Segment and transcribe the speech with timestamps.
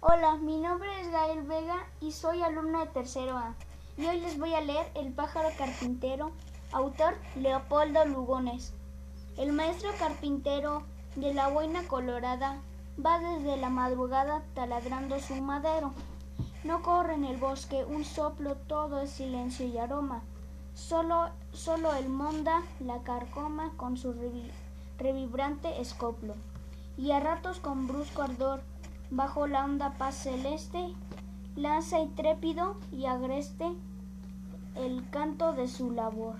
[0.00, 3.56] Hola, mi nombre es Gael Vega y soy alumna de tercero A.
[3.96, 6.30] Y hoy les voy a leer El pájaro carpintero,
[6.70, 8.72] autor Leopoldo Lugones.
[9.36, 10.84] El maestro carpintero
[11.16, 12.60] de la boina colorada
[13.04, 15.92] va desde la madrugada taladrando su madero.
[16.62, 20.22] No corre en el bosque un soplo, todo es silencio y aroma.
[20.74, 24.14] Solo, solo el monda la carcoma con su
[24.96, 26.34] revibrante escoplo.
[26.96, 28.60] Y a ratos con brusco ardor
[29.10, 30.94] bajo la honda paz celeste,
[31.56, 33.66] lanza trépido y agreste
[34.74, 36.36] el canto de su labor.